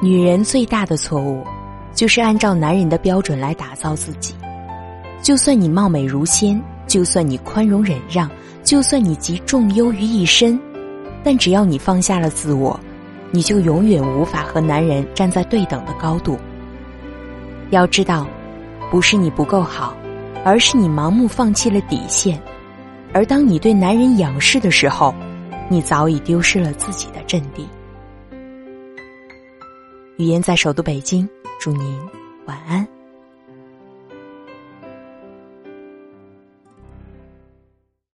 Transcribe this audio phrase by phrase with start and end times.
[0.00, 1.44] 女人最大的错误，
[1.92, 4.32] 就是按照男人的标准来打造自己。
[5.20, 8.30] 就算你貌美如仙，就算你宽容忍让，
[8.62, 10.56] 就算你集众优于一身，
[11.24, 12.78] 但只要你放下了自我，
[13.32, 16.38] 你就永远无法和男人站在对等的高度。
[17.70, 18.24] 要知道，
[18.92, 19.96] 不是你不够好，
[20.44, 22.40] 而是你盲目放弃了底线。
[23.12, 25.12] 而当你对男人仰视的时候，
[25.68, 27.66] 你早已丢失了自己的阵地。
[30.18, 31.28] 语言在首都北京，
[31.60, 31.96] 祝您
[32.44, 32.97] 晚安。